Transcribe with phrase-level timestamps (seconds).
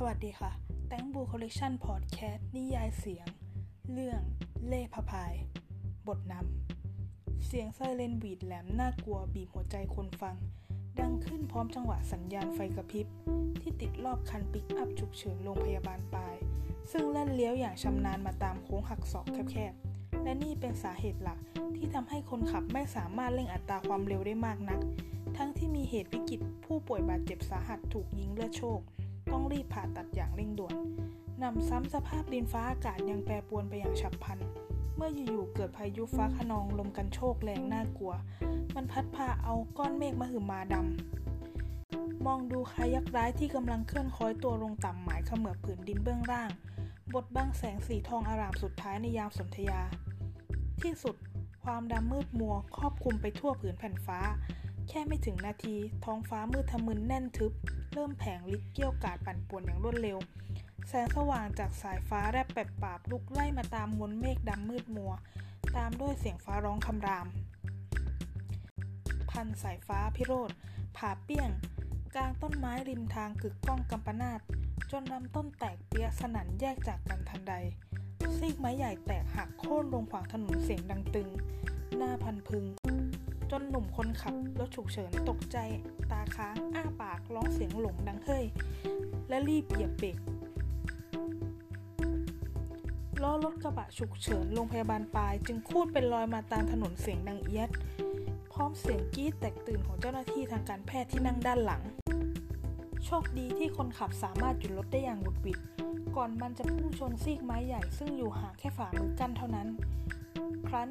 [0.00, 0.50] สวัสดีค่ะ
[0.88, 3.26] แตงบูคอลเลกชันพอดแคสต์นิยายเสียง
[3.92, 4.20] เรื่อง
[4.66, 5.34] เล่ห์พราย
[6.06, 10.36] บทนำ เสียงไซเรนหวีดแหลมน่ากลัวบีบหัวใจคนฟัง
[11.00, 13.06] ดังขึ้นพร้อมจังหวะสัญญาณไฟกระพริบ
[13.60, 16.36] ที่ติดรอบคันปิกอัพฉุกเฉินโรงพยาบาลปาย
[16.92, 21.38] ซึ่งแล่นเลี้ยวอย่างชำนาญมาตามโค้งหักศอกแคบๆ และนี่เป็นสาเหตุหลัก
[21.76, 24.80] ที่ทำให้คนขับไม่สามารถเร่งอัตราความเร็วได้มากนัก
[25.36, 28.82] ทั้งที่มีเหตุวิกฤตผู้ป่วยบาดเจ็บสาหัสถูกยิงเลือดโชก
[29.38, 30.74] ต้องรีบผ่าตัดอย่างเร่งด่วน
[31.42, 34.38] นำซ้ำสภาพดินฟ้าอากาศยังแปรปรวนไปอย่างฉับพลัน
[34.96, 38.14] เมื่ออยู่ๆเกิดพายุฟ้าขนองลมกันโชกแรงน่ากลัว
[38.74, 46.50] มันพัดพาเอาก้อนเมฆมาหืมมาดำ มองดูคายักร้ายที่กำลังเคลื่อนคล้อยตัวลงต่ำหมายเขมือบผืนดินเบื้องล่าง
[47.14, 49.80] บทบังแสงสีทองอารามสุดท้ายในยามสนธยา
[50.82, 51.16] ที่สุด
[51.64, 54.18] ความดำมืดมัวครอบคลุมไปทั่วผืนแผ่นฟ้า
[54.88, 57.52] แค่ไม่ถึงนาที ท้องฟ้ามืดทะมึนแน่นทึบ
[57.98, 60.18] เริ่มแผงลิดเกี้ยวกาดปั่นป่วนอย่างรวดเร็ว
[60.88, 65.12] แสงสว่างจากสายฟ้าแรบแปบปาบลุกไล่มาตามมวลเมฆดำมืดมัว
[65.76, 67.26] ตามด้วยเสียงฟ้าร้องคำราม
[69.30, 70.50] พันสายฟ้าพิโรธ
[70.96, 71.50] ผ่าเปี้ยง
[72.14, 74.40] กลางต้นไม้ริมทางกึกก้องกำปนาต
[74.90, 77.54] จนลำต้นแตกเปียสนั่นแยกจากกันทันใด
[78.38, 81.28] ซีกไม้ใหญ่แตกหักโค่นลงขวางถนนเสียงดังตึง
[81.96, 82.64] หน้าพันพึง
[83.50, 85.58] จนหนุ่มคนขับรถฉุกเฉินตกใจ
[86.10, 88.44] ตาค้างอ้าปากร้องเสียงหลงดังเฮ้ย
[89.28, 90.18] และรีบเหยียบเบรก
[93.22, 97.70] ล้อรถกระบะฉุกเฉินโรงพยาบาลปลาย จึงคูดเป็นรอยมาตามถนนเสียงดังเอียด
[98.52, 101.82] พร้อมเสียงกรี๊ดแตกตื่นของเจ้าหน้าที่ทางการแพทย์ที่นั่งด้านหลัง
[103.04, 105.58] โชคดีที่คนขับสามารถหยุดรถได้อย่างบุดบิด
[106.16, 109.68] ก่อนมันจะพุ่งชนซีกไม้ใหญ่ซึ่งอยู่ห่างแค่ฝ่ามือกั้นเท่านั้น
[110.68, 110.88] ครั้น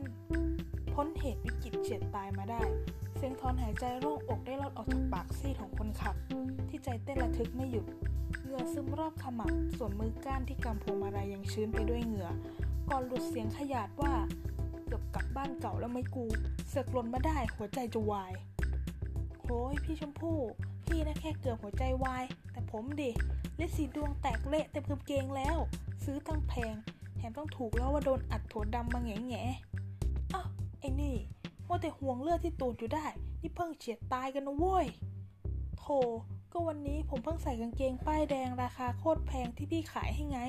[0.96, 2.62] พ้นเหตุวิกฤตเฉียดตายมาได้
[3.16, 6.16] เสียงถอนหายใจโล่งอกได้ลอดออกจากปากซีดของคนขับ
[6.70, 7.86] ที่ใจเต้นระทึกไม่หยุด
[8.42, 12.30] เหงื่อซึมรอบขมับส่วนมือก้านที่กำพวงมาลัยยังชื้นไปด้วยเหงื่อ
[12.90, 14.14] ก่อนหลุดเสียงขยาดว่า
[14.86, 16.26] เกือบกลับบ้านเก่าแล้วไม่กู
[16.70, 18.34] เสือกหล่นมาได้หัวใจจะวาย
[19.42, 20.40] โฮ้ยพี่ชมพู่
[20.84, 23.12] พี่นะแค่เกือบหัวใจวาย แต่ผมดิ
[23.58, 25.58] เลดสีดวงแตกเละเต็มกางเกงแล้ว
[26.04, 26.76] ซื้อตั้งแพง
[27.18, 29.44] แถมต้องถูกแล้วว่าโดนอัดถั่วดำมาแง่แง่
[30.86, 31.18] อ้าวไอ้นี่
[31.68, 33.06] ว่าแต่ห่วงเลือดที่ตูดอยู่ได้
[33.42, 34.88] นี่เพิ่งเฉียดตายกันนะเว้ย
[35.80, 36.00] โธ่
[36.52, 40.40] ก็วันนี้ผมเพิ่งใส่กางเกงป้ายแดงราคาโคตรแพงที่พี่ขายให้ไง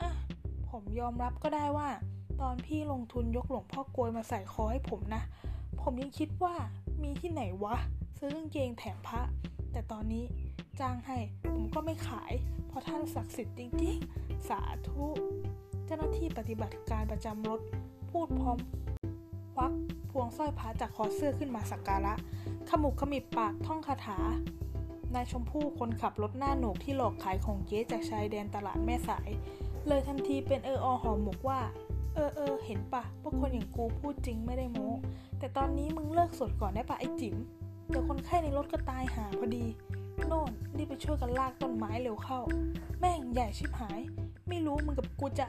[0.00, 0.10] อะ
[0.68, 1.88] ผมยอมรับก็ได้ว่า
[2.40, 5.22] ตอนพี่ลงทุนยกหลวงพ่อกลวยมาใส่คอให้ผมนะ
[5.80, 6.54] ผมยังคิดว่า
[7.02, 7.76] มีที่ไหนวะ
[8.18, 9.22] ซื้อกางเกงแถมพระ
[9.72, 10.24] แต่ตอนนี้
[10.80, 12.32] จ้างให้ผมก็ไม่ขาย
[12.68, 15.06] เพราะท่านศักดิ์สิทธิ์จริงๆ สาธุ
[15.86, 17.60] เจ้าหน้าที่ปฏิบัติการประจำรถ
[18.10, 18.58] พูดพร้อม
[19.52, 19.72] ควัก
[20.10, 22.14] พวงสร้อยพระจากคอเสื้อขึ้นมาสักการะ
[22.68, 24.18] ขมุกขมิบปากท่องคาถา
[25.14, 29.30] นายชมพู่คนขับรถหน้าโหนกที่หลอกขายของเก๊จากชายแดนตลาดแม่สาย
[29.88, 31.60] เลยทันทีเป็นเอออหอมหมกว่า
[32.14, 34.90] เออเออเห็นปะพวกคนอย่างกูพูดจริงไม่ได้โม้
[35.38, 37.36] แต่ตอนนี้มึงเลิกสดก่อนได้ปะไอ้จิ๋ม
[37.88, 39.64] เดี๋ยวคนไข้ในรถก็ตายหาพอดี
[40.26, 42.40] โน่นรีบไปช่วยกันลากต้นไม้เร็วเข้า
[42.98, 44.00] แม่งใหญ่ชิบหาย
[44.48, 45.46] ไม่รู้มึงกับกูจะ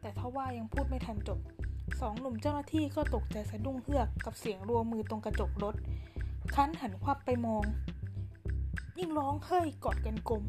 [0.00, 1.38] แต่ถ้าว่ายังพูดไม่ทันจบ
[2.00, 5.74] สองหนุ่มเจ้าหน้าที่ก็ตกใจสะดุ้งเฮือกกับเสียงรัวมือตรงกระจกรถ
[6.54, 7.64] คันหันควับไปมอง
[8.98, 10.42] ยิ่งร้องเฮ้ยกอดกันกลม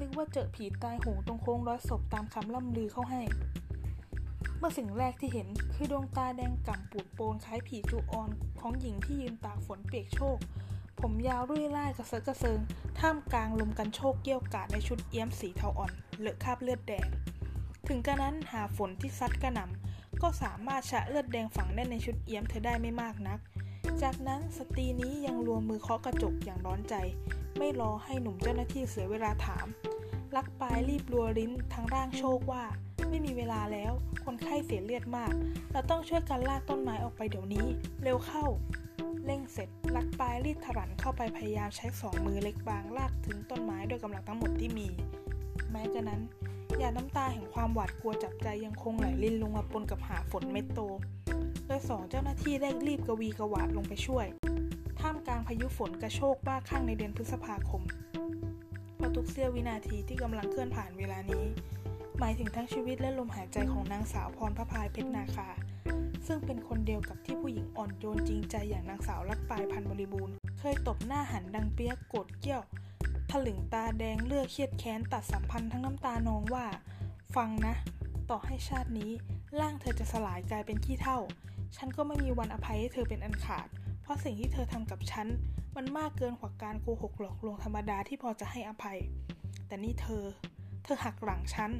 [0.00, 3.22] นึกว่าเจอผีตายโหงตรงโค้งร้อยศพตามคำร่ำลือเข้าให้
[4.58, 8.30] เมื่อสิ่งแรกที่เห็นคือดวงตาแดงก่ำปูดโปนคล้ายผีจูออน
[8.60, 10.38] ของหญิงที่ยืนตากฝนเปียกโชก
[11.00, 12.60] ผมยาวรุ่ยร่ายกระเซอะกระเซิง
[12.98, 17.06] ท่ามกลางลมกรรโชกเกรี้ยวกราดในชุดเอี๊ยมสีเทาอ่อนเลอะคราบเลือดแดง
[17.88, 23.38] ถึงกระนั้นห่าฝนที่ซัดกระหน่ำ ก็สามารถชะเลือดแดงฝังแน่นในชุดเอี๊ยมเธอได้ไม่มากนัก
[24.02, 26.94] จากนั้นสตรีนี้ยังรัวมือเคาะกระจกอย่างร้อนใจ
[27.58, 29.66] ไม่รอให้หนุ่มเจ้าหน้าที่เสียเวลาถาม
[30.36, 32.64] ลักปลายรีบรัวลิ้นทางร่างโชคว่า
[33.08, 33.92] ไม่มีเวลาแล้ว
[34.24, 35.32] คนไข้เสียเลือดมาก
[35.72, 37.66] เราต้องช่วยกันลากต้นไม้ออกไปเดี๋ยวนี้
[38.02, 38.44] เร็วเข้า
[39.24, 44.88] เร่งเสร็จ ลักปลายรีบถรันเข้าไปพยายามใช้สองมือเล็กบางลากถึงต้นไม้โดยกำลังทั้งหมดที่มี
[45.70, 46.22] แม้กระนั้น
[46.78, 50.80] หยาดน้ำตาแห่งความหวาดกลัวจับใจยังคงไหลรินลงมาปนกับหาฝนเม็ดโต
[51.66, 54.26] โดยสองเจ้าหน้าที่ได้รีบกวีกวาดลงไปช่วย
[55.00, 57.82] ท่ามกลางพายุฝนกระโชกบ้าคลั่งในเดือนพฤษภาคม
[58.96, 61.44] เพราะทุกเสี้ยววินาทีที่กำลังเคลื่อนผ่านเวลานี้
[62.20, 65.48] หมายถึงทั้งชีวิตและลมหายใจของนางสาวพรพระพายเพชรนาคา
[66.26, 72.62] ซึ่งเป็นคนเดียวกับที่ผู้หญิงอ่อนโยนจริงใจอย่างนางสาวรักปลายพันบริบูรณ์ เคยตบหน้าหันดังเปียกโกรธเกี้ยว
[73.30, 76.66] ถลึงตาแดงเลือดเครียดแค้นตัดสัมพันธ์ทั้งน้ำตานองว่า
[77.36, 77.74] ฟังนะ
[78.30, 79.10] ต่อให้ชาตินี้
[79.60, 81.18] ร่างเธอจะสลายกลายเป็นขี้เท่า
[81.76, 83.66] ฉันก็ไม่มีวันอภัยให้เธอเป็นอันขาด
[84.02, 85.26] เพราะสิ่งที่เธอทำกับฉัน
[85.76, 88.98] มันมากเกินกว่าการโกหกหลอกลวงธรรมดาที่พอจะให้อภัย
[89.66, 90.24] แต่นี่เธอ
[90.84, 91.70] เธอหักหลังฉัน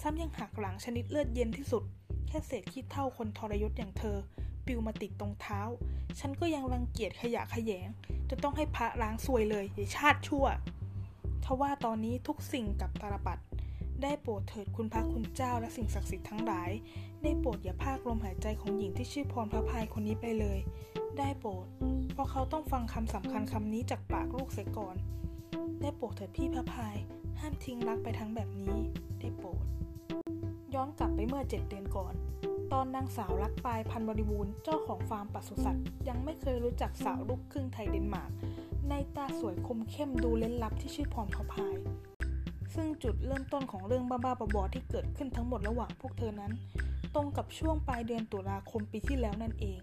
[0.00, 1.82] ซ้ำยังหักหลังชนิดเลือดเย็นที่สุด
[2.28, 4.16] แค่เศษขี้เท่าคนทรยศอย่างเธอ
[4.66, 5.60] ปิวมาติดตรงเท้า
[6.18, 7.88] ฉันก็ยังรังเกียจขยะขยง
[8.30, 10.46] จะต้องให้พระล้างซวยเลยอย่าชาติชั่ว
[11.44, 13.38] ทว่าตอนนี้ทุกสิ่งกับตาลปัด
[14.02, 16.70] ได้โปรดเถิดคุณพระคุณเจ้าและสิ่งศักดิ์สิทธิ์ทั้งหลาย
[17.22, 20.58] ได้โปรดอย่าพากลมหายใจของหญิงที่ชื่อพรพระพายคนนี้ไปเลย
[21.18, 21.66] ได้โปรด
[22.12, 24.96] เพราะเขาต้องฟังคำสำคัญคำนี้จากปากลูกเสียก่อน
[25.80, 26.96] ได้โปรดเถิดพี่พระพาย
[27.40, 28.76] ห้ามทิ้งรักไปทั้งแบบนี้
[29.20, 29.64] ได้โปรด
[30.74, 32.14] ย้อนกลับไปเมื่อเจ็ดเดือนก่อน
[32.72, 38.30] ตอนนางสาวรักปลายพันบริบูรณ์เจ้าของฟาร์มปศุสัตว์ยังไม่เคยรู้จักสาวลูกครึ่งไทยเดนมาร์ก
[38.90, 41.76] ในตาสวยคมเข้มดูเล้นลับที่ชื่อพรพพาย
[42.74, 46.52] ซึ่งจุดเริ่มต้นของเรื่องบ้าๆบอๆที่เกิดขึ้นทั้งหมดระหว่างพวกเธอนั้น
[47.14, 49.80] ตรงกับช่วงปลายเดือนตุลาคมปีที่แล้วนั่นเอง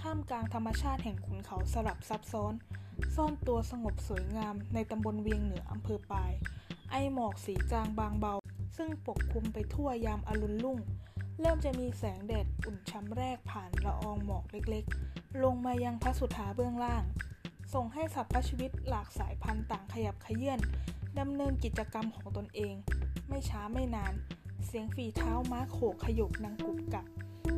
[0.00, 2.52] ท่ามกลางธรรมชาติแห่งขุนเขาสลับซับซ้อน
[3.14, 6.32] ซ่อนตัวสงบสวยงามในตำบลเวียงเหนืออำเภอปาย
[6.90, 8.34] ไอหมอกสีจางบางเบา
[8.76, 10.78] ซึ่งปกคลุมไปทั่วยามอรุณรุ่ง
[11.40, 17.04] เริ่มจะมีแสงแดดอุ่นช้ำแรกผ่านละอองหมอกเล็กๆ ลงมายังพระสุธาเบื้องล่าง
[17.74, 20.60] ส่งให้สัตว์ชีวิตหลากสายพันธุ์ต่างขยับขยื่น
[21.18, 22.74] ดำเนินกิจกรรมของตนเอง
[23.28, 24.14] ไม่ช้าไม่นาน
[24.66, 27.04] เสียงฝีเท้าม้าโขกขยกนังกุบกับ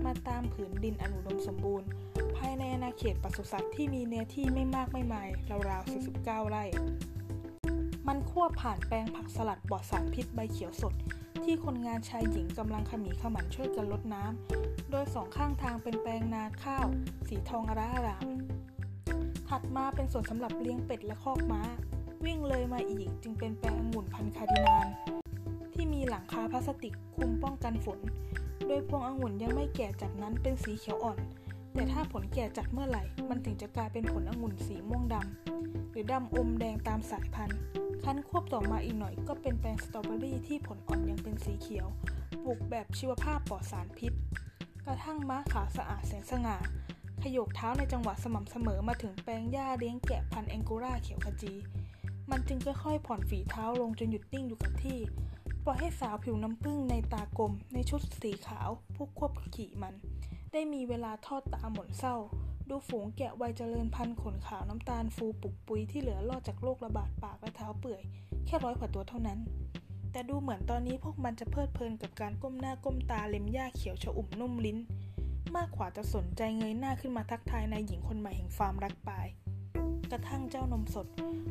[0.04, 1.88] มาตามผืนดินอนุดมสมบูรณ์
[2.36, 5.28] ภายในอาณาเขตปศุสัตว์ที่มีเนื้อที่ไม่มากไม่มาย
[5.68, 6.64] ราวๆ49 ไร่
[8.08, 10.94] มันควผ่านแปลงผักสลัดปลอดสารพิษใบเขียวสด
[11.44, 16.86] ที่คนงานชายหญิงกำลังขมีขมันช่วยกันลดน้ำโดยสองข้างทางเป็นแปลงนาข้าว
[17.28, 18.49] สีทองอร่าอร่าม
[19.50, 21.62] ถัดมาเป็นส่วนสำหรับเลี้ยงเป็ดและคอกม้า
[22.24, 24.86] วิ่งเลยมาอีกจึงเป็นแปลงองุ่นพันธุ์คาร์ดินัล
[25.72, 27.98] ที่มีหลังคาพลาสติกคลุมป้องกันฝน
[28.66, 31.18] โดยพวงองุ่นยังไม่แก่จัดนั้นเป็นสีเขียวอ่อน
[31.74, 37.58] แต่ถ้าผลแก่จัดเมื่อไหร่ มันถึงจะกลายเป็นผลองุ่นสีม่วงดำหรือดำอมแดงตามสายพันธุ์
[38.04, 41.86] ครั้นควบต่อมาอีกหน่อยก็เป็นแปลงสตรอเบอรี่ที่ผลอ่อนยังเป็นสีเขียว
[42.44, 44.12] ปลูกแบบชีวภาพปลอดสารพิษ
[44.86, 46.56] กระทั่งม้าขาวสะอาดแสนสง่า
[47.24, 51.54] ขยกเท้าในจังหวะสม่ำเสมอมาถึงแปลงหญ้าเลี้ยงแกะพันแองโกราเขียวขจี
[52.30, 54.98] มันจึงค่อยๆผ่อนฝีเท้าลงจนหยุดนิ่งอยู่กับที่
[55.64, 59.94] ปล่อยให้สาวผิวน้ำผึ้งในตากลมในชุดสีขาว ผู้ควบขี่มัน
[60.52, 62.16] ได้มีเวลาทอดตาหม่นเศร้า
[62.68, 68.02] ดูฝูงแกะวัยเจริญพันธุ์ขนขาวน้ำตาลฟูปุกปุยที่เหลือรอดจากโรคระบาดปากและเท้าเปื่อย
[68.46, 69.38] แค่ร้อยกว่าตัวเท่านั้น
[70.12, 74.78] แต่ดูเหมือนตอนนี้พวกมันจะเพลิดเพลินกับการก้มหน้าก้มตาเล็มหญ้าเขียวชอุ่มนุ่มลิ้น
[75.56, 79.26] มากกว่าจะสนใจเงยหน้าขึ้นมาทักทายนายหญิงคนใหม่แห่งฟาร์มรักปลาย
[80.10, 81.06] กระทั่งเจ้านมสด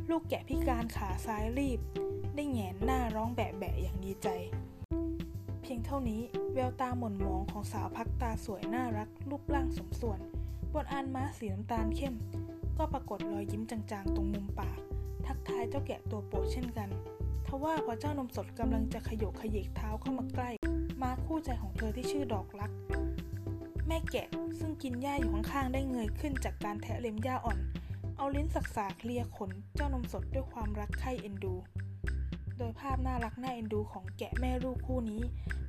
[0.10, 1.80] ลูกแกะพิการขาซ้ายรีบ
[2.36, 4.28] ได้แหงนหน้าร้องแบะแบะอย่างดีใจ
[5.62, 6.22] เพียงเท่านี้
[6.54, 10.20] แววตาหม่นหมองของสาวพักตาสวยน่ารักรูปร่างสมส่วน
[10.74, 12.16] บนอานม้าสีน้ำตาลเข้ม
[12.78, 14.80] ก็ปรากฏรอยยิ้มจางๆ ตรงมุมปาก
[15.26, 16.90] ทักทายเจ้าแกะตัวโปรดเช่นกัน
[17.48, 20.50] ทว่าพอเจ้านมสดกำลังจะขยกขยเยกเท้าเข้ามาใกล้
[21.02, 22.72] ม้าคู่ใจของเธอที่ชื่อดอกรัก
[23.92, 24.28] แม่แกะ
[24.60, 27.60] ซึ่งกินหญ้าอยู่ข้างๆได้เงยขึ้นจากการแทะเล็มหญ้าอ่อน
[28.18, 31.56] เอาลิ้นสักสากเลียขนเจ้านมสดด้วยความรักใคร่เอ็นดู
[32.58, 35.22] โดยภาพน่ารักน่าเอ็นดูของแกะแม่ลูกคู่นี้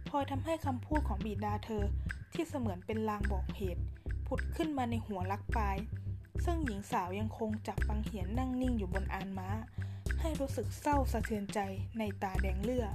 [0.08, 1.84] พลอยทำให้คำพูดของบิดาเธอ
[2.32, 3.82] ที่เสมือนเป็นลางบอกเหตุ
[4.26, 5.76] ผุดขึ้นมาในหัวลักปลาย
[6.44, 9.50] ซึ่งหญิงสาวยังคงจับปังเหียนนั่งนิ่งอยู่บนอานม้า
[10.20, 11.58] ให้รู้สึกเศร้าสะเทือนใจ
[11.98, 12.86] ในตาแดงเลือ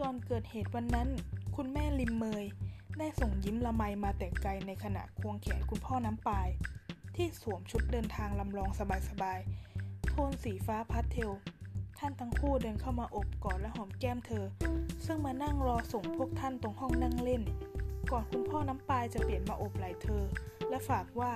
[0.00, 1.08] ก่อนเกิดเหตุวันนั้น
[1.56, 2.44] คุณแม่ลิมเมย
[2.98, 6.48] ได้ส่งยิ้มละไมมาแต่ไกลในขณะควงแขนคุณพ่อน้ำปลาย
[7.16, 8.70] ที่สวมชุดเดินทางลำลอง
[9.08, 11.30] สบายๆ โทนสีฟ้าพาสเทล
[11.98, 14.44] ท่านทั้งคู่เดินเข้ามาอบกอดและหอมแก้มเธอ
[15.06, 17.42] ซึ่งมานั่งรอส่งพวกท่านตรงห้องนั่งเล่น
[18.10, 20.22] ก่อนคุณพ่อน้ำปลายจะเปลี่ยนมาอบไหล่เธอ
[20.68, 21.32] และฝากว่า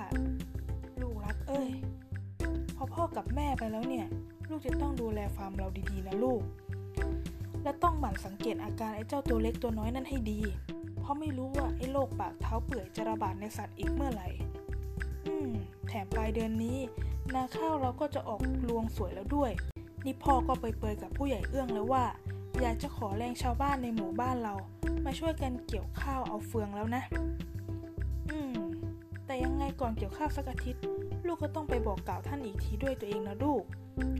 [1.01, 1.69] ลูกรักเอ้ย
[2.75, 4.07] พอพ่อกับแม่ไปแล้วเนี่ย
[4.49, 6.41] ลูกจะต้องดูแลฟาร์มเราดีๆนะลูก
[7.63, 10.39] และต้องหมั่นสังเกตอาการไอ้เจ้าตัวเล็กตัวน้อยนั่นให้ดี
[11.01, 14.29] เพราะไม่รู้ว่าไอ้โรคปากเท้าเปื่อยจะระบาดในสัตว์อีกเมื่อไหร่
[15.27, 15.51] อืม
[15.87, 16.77] แถมปลายเดือนนี้
[17.33, 18.39] นาข้าวเราก็จะออก
[18.69, 19.51] รวงสวยแล้วด้วย
[20.05, 22.03] นี่พ่อก็ไปเปยกับผู้ใหญ่เอื้องแล้วว่า
[22.61, 24.55] อยากจะขอแรงชาวบ้านในหมู่บ้านเรา
[25.05, 27.03] มาช่วยกันเกี่ยวข้าวเอาเฟืองแล้วนะ
[28.31, 28.53] อืม
[29.25, 30.83] แต่ยังไงก่อนเกี่ยวข้าวสักอาทิตย์
[31.25, 33.63] ลูกก็ต้องไปบอกกล่าวท่านอีกทีด้วยตัวเองนะลูก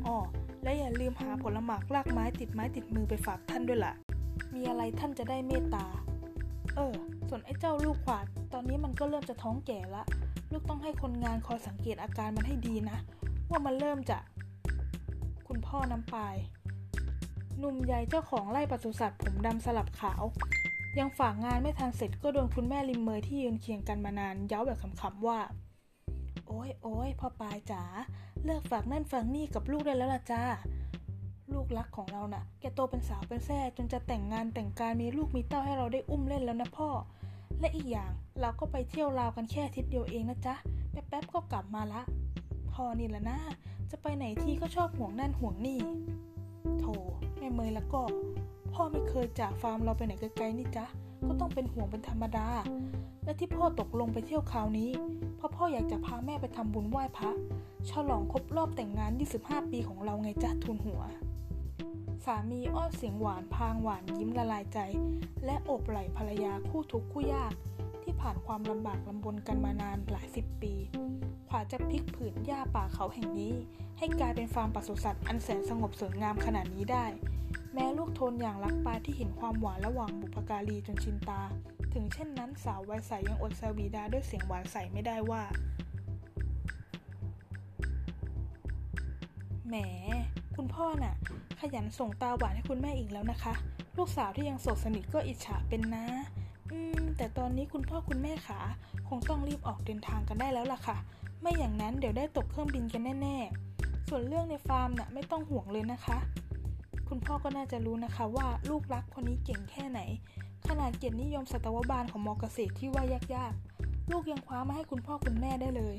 [0.06, 0.18] อ๋อ
[0.64, 3.94] และอย่าลืมหาผลหมากลากไม้ติดไม้ติดมือไปฝากท่านด้วยล่ะ
[4.56, 5.86] มีอะไรท่านจะได้เมตตา
[6.76, 6.96] เออ
[7.30, 10.04] ส่วนไอ้เจ้าลูกขวาด ตอนนี้มันก็เริ่มจะท้องแก่ละ
[10.52, 12.98] ลูกต้องให้คนงานคอยสังเกตอาการมันให้ดีนะ
[13.50, 14.18] ว่ามันเริ่มจะ
[15.48, 16.36] คุณพ่อน้ำปลาย
[17.60, 20.24] หนุ่มใหญ่เจ้าของไร่ปศุสัตว์ผมดำสลับขาว
[21.00, 25.40] ยังฝากงานไม่ทันเสร็จก็โดนคุณแม่ริมเมยที่ยืนเคียงกันมานานเย้าแบบขำๆว่า
[26.48, 27.84] โอ้ยโอ้ยพ่อปลายจ๋า
[28.46, 30.44] เลิกฝากนั่นฝากนี่กับลูกได้แล้วล่ะจ้า
[31.62, 36.90] ลูกลูกรักของเรานะ่ะ แกโตเป็นสาวเป็นแซ่จนจะแต่งงานแต่งการมีลูกมีเต้าให้เราได้อุ้มเล่นแล้วนะพ่อ
[37.60, 40.56] และอีกอย่างเราก็ไปเที่ยวลาวกันแค่อาทิตย์เดียวเองนะจ๊ะ
[40.92, 42.02] แป๊บๆก็กลับมาละ
[42.74, 43.38] พ่อนี่แหละนะ
[43.92, 45.80] จะไปไหนที่ก็ชอบห่วงนั่นห่วงนี่
[46.80, 46.86] โถ
[47.38, 48.02] แม่เมยแล้วก็
[48.74, 50.86] พ่อไม่เคยจากฟาร์มเราไปไหนไกลๆนี่จ๊ะ
[51.28, 52.48] ก็ต้องเป็นห่วงเป็นธรรมดา
[53.24, 54.90] และที่พ่อตกลงไปเที่ยวคราวนี้
[55.38, 57.30] เพราะพ่ออยากจะพาแม่ไปทำบุญไหว้พระ
[57.90, 61.02] ฉลองครบรอบแต่งงาน 25 ปีของเราไงจ๊ะทุนหัว
[62.26, 64.80] สามีอ้อนเสียงหวานพางหวานยิ้มละลายใจ
[65.46, 67.54] และโอบไหล่ภรรยาคู่ทุกข์คู่ยาก
[68.04, 70.74] ที่ผ่านความลำบากลำบนกันมานานหลายสิบปี
[71.48, 73.54] ขวาจะพลิกผืนหญ้าป่าเขาแห่งนี้
[73.98, 77.06] ให้กลายเป็นฟาร์มปศุสัตว์อันแสนสงบสวยงามขนาดนี้ได้
[77.74, 81.42] แม้ลูกโทนอย่างรักปลาที่เห็นความหวานระหว่างบุพการีจนชินตา
[81.94, 85.44] ถึงเช่นนั้นสาววัยใสยังอดแซวบีดาด้วยเสียงหวานใสไม่ได้ว่า
[89.68, 89.76] แหม
[90.56, 91.16] คุณพ่อน่ะ
[91.60, 93.54] ขยันส่งตาหวานให้คุณแม่อีกแล้วนะคะ
[93.98, 96.06] ลูกสาวที่ยังโสดสนิทก็อิจฉาเป็นนะ
[96.72, 98.60] อืม แต่ตอนนี้คุณพ่อคุณแม่ขา
[99.10, 100.98] คงต้องรีบออกเดินทางกันได้แล้วล่ะค่ะ
[101.42, 103.38] ไม่อย่างนั้นเดี๋ยวได้ตกเครื่องบินกันแน่
[103.74, 106.18] ๆ ส่วนเรื่องในฟาร์มน่ะไม่ต้องห่วงเลยนะคะ
[107.10, 110.00] คุณพ่อก็น่าจะรู้นะคะว่าลูกรักคนนี้เก่งแค่ไหน
[110.68, 113.04] ขนาดเกียรตินิยมสัตวบาลของมอเกษตรที่ว่า
[113.36, 115.96] ยากๆ ลูกยังคว้ามาให้คุณพ่อคุณแม่ได้เลย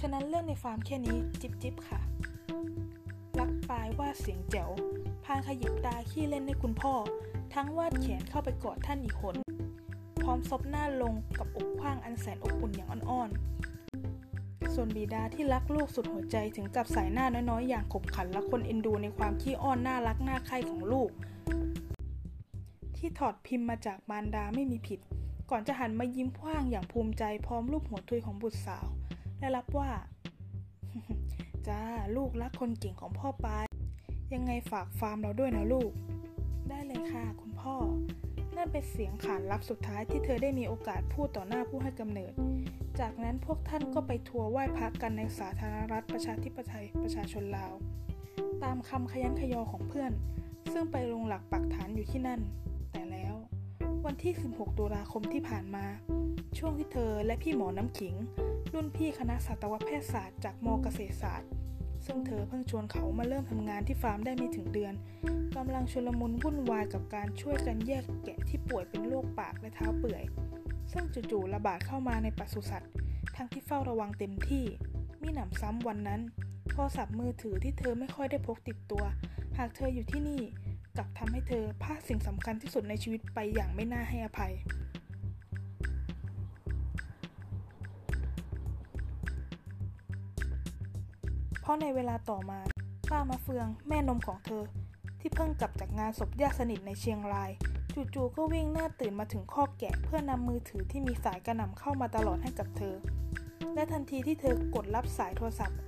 [0.00, 2.00] ฉะนั้นเรื่องในฟาร์มแค่นี้จิบจิบค่ะ
[3.40, 4.70] รักปลายว่าเสียงแจ๋ว
[5.24, 6.94] พานขยิบตาขี้เล่นให้คุณพ่อ
[7.54, 9.34] ทั้งวาดแขนเข้าไปกอดท่านอีกคน
[10.22, 21.10] พร้อมซบหน้าลงกับอกขว้างอันแสนอบอุ่นอย่างอ่อนๆ ส่วนบิดาที่รักลูกสุดหัวใจถึงกับสายหน้าน้อยๆ อย่างขบขันและคนเอ็นดูในความขี้อ้อนน่ารักน่าใคร่ของลูก
[22.96, 25.00] ที่ถอดพิมพ์มาจากมารดาไม่มีผิด
[25.50, 28.86] ก่อนจะหันมายิ้มพว้างอย่างภูมิใจพร้อมรูปหัวทุยของบุตรสาว
[29.38, 29.90] และรับว่า
[31.68, 31.82] จ้า
[32.16, 33.66] ลูกรักคนเก่งของพ่อไปย
[34.34, 35.90] ยังไงฝากฟาร์มเราด้วยนะลูก
[36.68, 37.76] ได้เลยค่ะคุณพ่อ
[38.56, 42.32] นั่นเป็นเสียงขานรับสุดท้ายที่เธอได้มีโอกาสพูดต่อหน้าผู้ให้กำเนิด
[43.00, 47.72] จากนั้นพวกท่านก็ไปทัวร์ไหว้พระกันในสาธารณรัฐประชาธิปไตยประชาชนลาว
[48.62, 50.12] ตามคำขยันขยอของเพื่อน
[50.72, 52.40] ซึ่งไปลงหลักปักฐานอยู่ที่นั่น
[52.92, 53.34] แต่แล้ว
[54.06, 55.86] วันที่ 16 ตุลาคมที่ผ่านมา
[56.58, 58.14] ช่วงที่เธอและพี่หมอน้ำขิง
[58.74, 61.50] รุ่นพี่คณะสัตวแพทยศาสตร์จากมเกษตรศาสตร์
[62.06, 64.94] ซึ่งเธอเพิ่งชวนเขามาเริ่มทำงานที่ฟาร์มได้ไม่ถึงเดือน
[65.56, 70.24] กำลังชุลมุนวุ่นวายกับการช่วยกันแยกแกะที่ป่วยเป็นโรคปากและเท้าเปื่อย
[70.92, 72.92] ซึ่งจู่ๆระบาดเข้ามาในปศุสัตว์
[73.36, 74.64] ทั้งที่เฝ้าระวังเต็มที่
[75.22, 76.20] มีหนำซ้ำวันนั้น
[76.70, 79.04] โทรศัพท์มือถือที่เธอไม่ค่อยได้พกติดตัว
[79.58, 80.42] หากเธออยู่ที่นี่
[80.96, 84.52] กลับทำให้เธอพลาดสิ่งสำคัญที่สุดในชีวิตไปอย่างไม่น่าให้อภัย
[91.66, 92.60] เพราะในเวลาต่อมา
[93.10, 94.62] ป้ามะเฟืองแม่นมของเธอ
[95.20, 97.50] ที่เพิ่งกลับจากงานศพญาติสนิทในเชียงราย
[98.14, 102.94] จู่ๆก็วิ่งหน้าตื่นมาถึงข้อแกะ เพื่อนำมือถือที่มีสายกระหน่ำเข้ามาตลอดให้กับเธอ
[103.74, 105.78] และทันทีที่เธอกดรับสายโทรศัพท์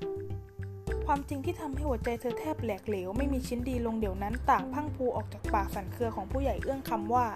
[1.06, 7.26] ความจริงที่ทำให้หัวใจเธอแทบแหลกเหลวไม่มีชิ้นดีลงเดี๋ยวนั้นต่างพังพูออกจากปากสันเครือของผู้ใหญ่เอื้องคำว่า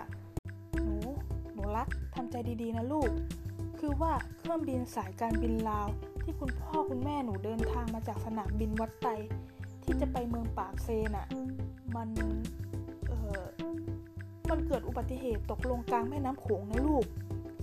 [0.75, 0.97] หนู
[1.53, 3.11] หนูรักทำใจดีๆนะลูก
[3.79, 5.89] คือว่าเครื่องบินสายการบินลาว
[6.23, 9.09] ที่คุณพ่อคุณแม่หนูเดินทางมาจากสนามบินวัดไต
[9.85, 11.27] ที่จะไปเมืองปากเซน่ะ
[11.97, 12.09] มัน
[13.09, 13.43] เออ
[14.51, 17.05] มันเกิดอุบัติเหตุตกลงกลางแม่น้ำโขงนะลูก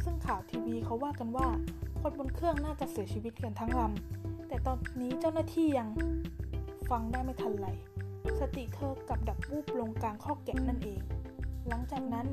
[0.03, 1.47] ซึ่งข่าวทีวีเขาว่ากันว่า
[2.01, 5.87] คนบนเครื่องน่าจะเสียชีวิตกันทั้งลำแต่ตอนนี้เจ้าหน้าที่ยัง
[6.89, 7.67] ฟังได้ไม่ทันไร
[8.39, 11.01] สติเธอกับดับวูบลงกลางข้อแกะนั่นเอง
[11.67, 12.27] หลังจากนั้น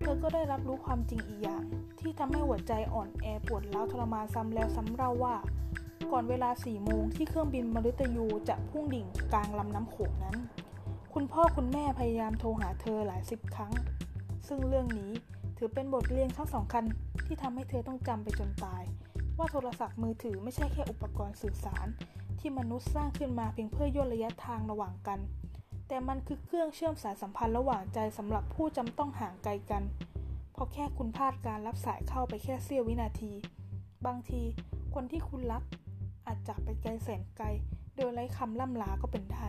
[0.00, 1.64] เธอก็ได้รับรู้ความจริงอีกอย่าง
[2.00, 5.34] ที่ทำให้หัวใจอ่อนแอปวดร้าวทรมานซ้ำแล้วซ้ำเล่าว่า
[6.12, 10.36] ก่อนเวลา4โมงที่เครื่องบินมฤตยูจะพุ่งดิ่งกลางลำน้ำโขงนั้น
[11.14, 13.72] คุณพ่อคุณแม่พยายามโทรหาเธอหลายสิบครั้ง
[14.48, 15.12] ซึ่งเรื่องนี้
[15.56, 16.84] ถือเป็นบทเรียนครั้งสำคัญ
[17.26, 18.82] ที่ทำให้เธอต้องจำไปจนตาย
[19.38, 21.86] ว่าโทรศัพท์มือถือไม่ใช่แค่อุปกรณ์สื่อสาร
[22.38, 25.18] ที่มนุษย์สร้างขึ้นมาเพียงเพื่อย่นระยะทางระหว่างกัน
[25.88, 29.82] แต่มันคือเครื่องเชื่อมสายสัมพันธ์ระหว่างใจสำหรับผู้จำต้องห่างไกลกัน
[30.52, 33.32] เพราะแค่คุณพลาดการรับสายเข้าไปแค่เสี้ยววินาที
[34.06, 34.42] บางที
[34.94, 35.62] คนที่คุณรัก
[36.28, 37.46] อาจจากไปไกลแสนไกล
[37.96, 39.48] โดยไร้คำล่ำลาก็เป็นได้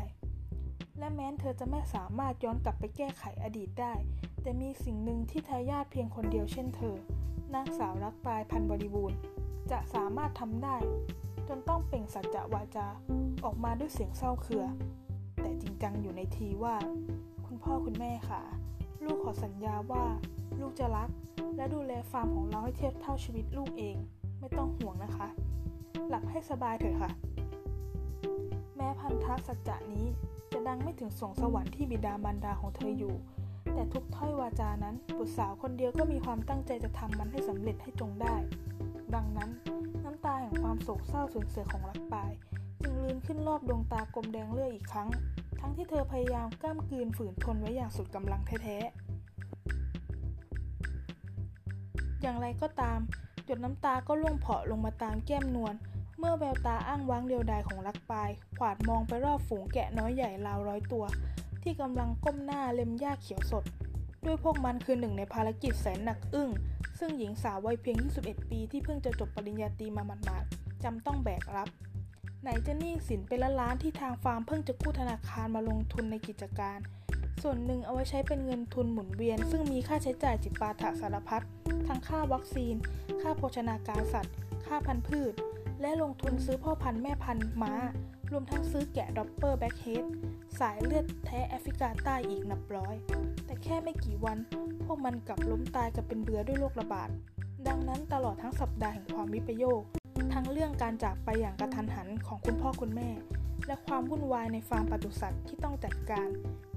[1.00, 3.94] และแม้นเธอจะไม่สามารถย้อนกลับไปแก้ไขอดีตได้
[4.42, 6.96] แต่มีสิ่งหนึ่งที่ทายาทเพียงคนเดียวเช่นเธอ
[7.54, 9.18] นางสาวรักปลายพันบริบูรณ์
[9.72, 10.76] จะสามารถทำได้
[11.48, 12.88] จนต้องเปล่งสัจจะวาจา
[13.44, 14.66] ออกมาด้วยเสียงเศร้าเคือ
[15.42, 16.76] แต่จริงจังอยู่ในทีว่า
[17.46, 18.42] คุณพ่อคุณแม่ค่ะ
[19.04, 20.06] ลูกขอสัญญาว่า
[20.60, 21.10] ลูกจะรัก
[21.56, 23.96] และดูแลฟาร์มของเราให้เทียบเท่าชีวิตลูกเอง
[24.40, 25.30] ไม่ต้องห่วงนะคะ
[26.08, 27.12] หลับให้สบายเถอะค่ะ
[28.76, 30.06] แม้พันธะสัจจะนี้
[30.52, 33.16] จะดังไม่ถึงสวงสวรรค์ที่บิดามารดาของเธออยู่
[33.74, 38.36] แต่ทุกถ้อยวาจานั้นบุตรสาวคนเดียวก็มีความตั้งใจจะทำมันให้สำเร็จให้จงได้
[39.16, 39.50] ดังนั้น
[40.04, 42.32] น้ำตาแห่งความโศกเศร้าสูญเสียของรักปาย
[42.82, 45.10] จึงลืนขึ้นรอบดวงตากลมแดงเลือดอีกครั้ง
[45.60, 49.10] ทั้งที่เธอพยายามกล้ามกืนฝืนทนไว้อย่างสุดกำลังแท้ๆ
[52.22, 53.00] อย่างไรก็ตาม
[53.50, 55.74] หยดน้ำตาก็ล่วงเผาะลงมาตามแก้มนวล
[56.18, 61.06] เมื่อแววตาอ้างว้างเดียวดายของรักปายขวาดมองไปรอบฝูงแกะน้อยใหญ่ราวร้อยตัว
[61.64, 63.64] ที่กำลังก้มหน้าเล็มหญ้าเขียวสด
[64.26, 66.50] ด้วยพวกมันคือหนึ่งในภารกิจแสนหนักอึ้ง
[67.00, 71.70] ซึ่งหญิงสาววัยเพียง 21 ปีที่เพิ่งจะจบปริญญาตรีมาหมาดๆจำต้องแบกรับ
[72.42, 76.80] ไหนจะหนี้สินเป็นล้านๆที่ทางฟาร์มเพิ่งจะกู้ธนาคารมาลงทุนในกิจการ
[77.44, 81.46] ส่วนหนึ่งเอาไว้ใช้เป็นเงินทุนหมุนเวียน ซึ่งมีค่าใช้จ่ายจิปาถะสารพัด
[81.88, 82.76] ทั้งค่าวัคซีน
[83.22, 85.34] ค่าโภชนาการสัตว์ ค่าพันธุ์พืช
[85.82, 87.74] และลงทุนซื้อพ่อพันธุ์แม่พันธุ์ม้า
[88.32, 90.06] รวมทั้งซื้อแกะ Dorper Blackhead
[90.60, 92.96] สายเลือดแท้แอฟริกาใต้อีกนับร้อย
[93.46, 94.38] แต่แค่ไม่กี่วัน
[94.86, 97.10] พวกมันกลับล้มตายกันเป็นเบือด้วยโรคระบาด
[97.68, 99.82] ดังนั้นตลอดทั้งสัปดาห์แห่งความวิปโยค
[100.34, 103.10] ทั้งเรื่องการจากไปอย่างกระทันหันของคุณพ่อคุณแม่
[103.68, 106.28] และความวุ่นวายในฟาร์มปศุสัตว์ที่ต้องจัดการ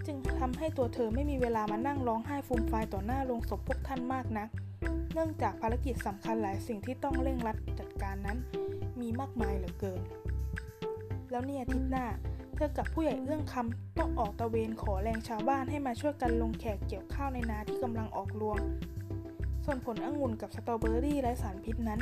[0.06, 4.48] จึงทำให้ตัวเธอไม่มีเวลามานั่งร้องไห้ฟูมฟายต่อหน้าโรงศพพวกท่านมากนัก
[5.12, 8.38] เนื่องจากภารกิจสำคัญหลายสิ่งที่ต้องเร่งรัดจัดการนั้น
[9.00, 10.00] มีมากมายเหลือเกิน
[11.30, 12.06] แล้วเนี่ยอาทิตย์หน้า
[12.56, 18.58] เธอกับผู้ใหญ่เอื้องคำต้องออกตะเวนขอแรงชาวบ้านให้มาช่วยกันลงแขกเกี่ยวข้าวในนาที่กำลังออกรวง
[19.64, 22.00] ส่วนผลองุ่นกับสตรอเบอรี่ไร้สารพิษนั้น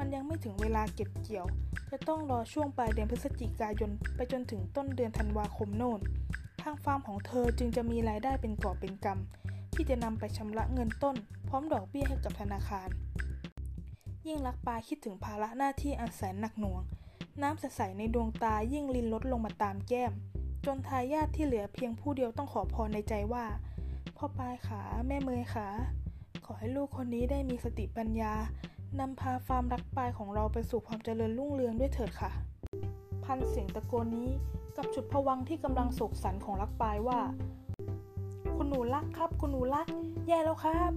[0.00, 1.46] มันยังไม่ถึงเวลาเก็บเกี่ยว
[1.90, 6.00] จะต้องรอช่วงปลายเดือนพฤศจิกายนไปจนถึงต้นเดือนธันวาคมโน่น
[6.62, 11.16] ทางฟาร์มของเธอจึงจะมีรายได้เป็นกอบเป็นกำที่จะนำไปชำระเงินต้น
[11.48, 12.88] พร้อมดอกเบี้ยให้กับธนาคาร
[14.26, 16.82] ยิ่งรักปาคิดถึงภาระหน้าที่อันแสนหนักหน่วง
[17.42, 20.12] น้ำใสในดวงตายิ่งลินลดลงมาตามแก้ม
[20.66, 23.44] จนทายาทที่เหลือเพียงผู้เดียวต้องขอพรในใจว่า
[24.16, 25.68] พ่อปลายขาแม่เมยขา
[26.44, 28.34] ขอให้ลูกคนนี้ได้มีสติปัญญา
[28.98, 32.30] นำพาฟาร์มรักปลายของเราไปสู่ความเจริญรุ่งเรืองด้วยเถิดค่ะ
[33.24, 34.30] พันเสียงตะโกนนี้
[34.76, 37.20] กับฉุดผวังที่กำลังโศกสันของรักปลายว่า
[38.56, 39.86] คุณหนูรักครับ คุณหนูรัก
[40.26, 40.92] แย่แล้วครับ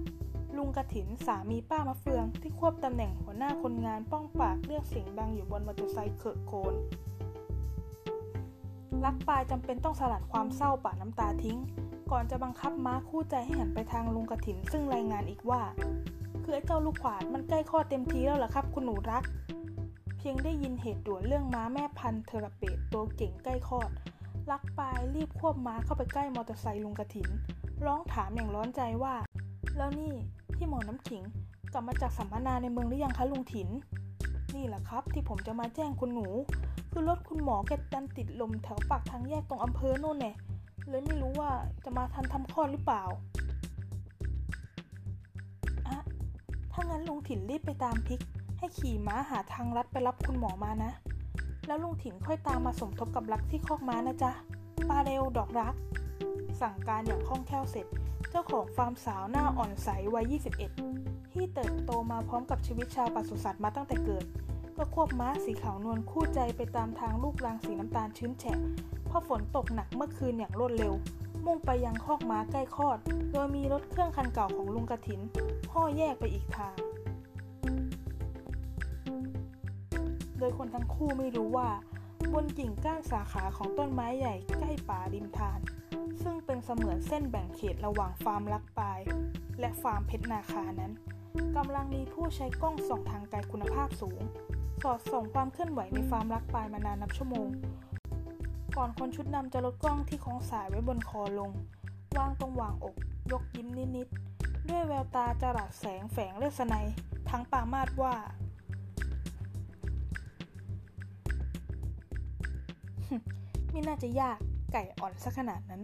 [0.56, 6.74] ลุงกระถินสามีป้ามะเฟือง ที่ควบตำแหน่งหัวหน้าคนงานป้องปากเรียกเสียงดังอยู่บนมอเตอร์ไซค์เขอะโคน
[9.04, 11.58] รักปลายจำเป็นต้องสลัดความเศร้าป่าน้ำตาทิ้ง
[12.10, 15.62] ก่อนจะบังคับม้าคู่ใจให้หันไปทางลุงกระถินซึ่งรายงานอีกว่า
[16.44, 19.24] คือไอ้เจ้าลูกขวาดมันใกล้คลอดเต็มทีแล้วเหรอครับ คุณหนูรัก
[20.18, 23.90] เพียงได้ยินเหตุด่วนเรื่องม้าแม่พันธุ์เทอราเปตตัวเก่งใกล้คลอด
[24.50, 27.28] ลักปายรีบควบม้าเข้าไปใกล้มอเตอร์ไซค์ลุงกระถิน
[27.84, 29.14] ร้องถามอย่างร้อนใจว่า
[29.76, 30.12] แล้วนี่
[30.54, 31.22] พี่หมอน้ำขิง
[31.72, 33.68] กลับมาจากสัมมนาในเมืองหรือยังคะลุงถิน
[34.54, 36.28] นี่แหละครับ ที่ผมจะมาแจ้งคุณหนู
[36.90, 40.32] คือรถคุณหมอแกดันติดลมแถวปากทางแยกตรงอำเภอโน่นแน่
[40.88, 41.50] เลยไม่รู้ว่า
[41.84, 43.02] จะมาทันทำคลอดหรือเปล่า
[46.76, 48.20] ถ้างั้นลุงถิ่นรีบไปตามพิก
[48.58, 50.92] ให้ขี่ม้าหาทางลัดไปรับคุณหมอมานะ
[51.66, 54.32] แล้วลุงถิ่นค่อยตามมาสมทบกับรักที่คอกม้านะจ๊ะ
[54.88, 55.74] ปาเร็วดอกรัก
[56.60, 57.86] สั่งการอย่างคล่องแคล่วเสร็จ
[58.30, 60.34] เจ้าของฟาร์มสาวหน้าอ่อนใสวัย
[60.82, 64.24] 21 ที่เติบโตมาพร้อมกับชีวิตชาวปศุสัตว์มาตั้งแต่เกิด
[64.76, 68.58] ก็ควบม้าสีขาวนวลคู่ใจไปตามทางลูกรังสีน้ำตาลชื้นแฉะ
[69.06, 70.94] เพราะฝนตกหนักเมื่อคืนอย่างรวดเร็ว
[71.46, 72.98] มุ่งไปยังคอกม้าใกล้คลอด
[73.32, 75.20] โดยมีรถเครื่องคันเก่าของลุงกระถิน
[75.72, 76.74] ห่อแยกไปอีกทาง
[80.38, 81.68] โดยคนทั้งคู่ไม่รู้ว่า
[82.34, 85.60] บนกิ่งก้านสาขาของต้นไม้ใหญ่ใกล้ป่าริมธาร
[86.22, 89.00] ซึ่งเป็นเสมือนเส้นแบ่งเขตระหว่างฟาร์มรักปาย
[89.60, 90.92] และฟาร์มเพชรนาคานั้น
[91.56, 94.20] กำลังมีผู้ใช้กล้องส่องทางไกลคุณภาพสูง
[94.82, 97.48] สอดส่องความเคลื่อนไหวในฟาร์มรักปายมานานนับชั่วโมง
[98.76, 101.50] ก่อนคนชุดดำจะลดกล้องที่คล้องสายไว้บนคอลง
[102.16, 102.96] วางตรงหว่างอก
[103.32, 106.74] ยกยิ้มนิดๆ ด้วยแววตาจรัสแสงแฝงเลศนัย
[107.30, 108.14] ทั้งปามาดว่า
[113.70, 114.38] ไม่น่าจะยาก
[114.72, 115.82] ไก่อ่อนสักขนาดนั้น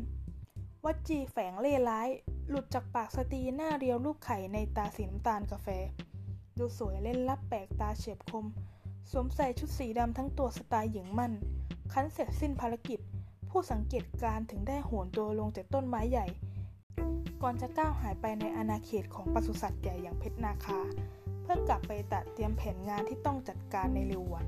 [0.84, 2.08] วัจจีแฝงเล่ร้าย
[2.48, 5.68] หลุดจากปากสตีหน้าเรียวรูปไข่ในตาสีน้ำตาลกาแฟ
[6.58, 8.46] ดูสวยเล่นลับแปลกตาเฉียบคม
[9.10, 11.32] สวมใส่ชุดสีดำทั้งตัวสไตล์หญิงมั่น
[11.92, 13.00] คันเสร็จสิ้นภารกิจ
[13.50, 16.26] ผู้สังเกตการถึงได้โหนตัวลงจากต้นไม้ใหญ่
[17.42, 20.80] ก่อนจะก้าวหายไปในอาณาเขตของปศุสัตว์ใหญ่อย่างเพชรนาคา
[21.42, 24.46] เพื่อกลับไปตัดเตรียมแผนงานที่ต้องจัดการในเร็ววัน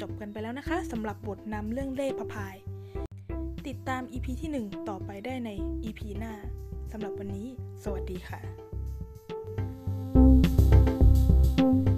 [0.00, 2.56] จบกันไปแล้วนะคะสำหรับบทนำเรื่องเล่พะพาย
[3.66, 5.50] ติดตาม EP ที่ 1 ต่อไปได้ใน
[5.84, 6.32] EP หน้า
[6.92, 7.46] สำหรับวันนี้
[7.82, 8.65] สวัสดีค่ะ
[11.66, 11.95] thank you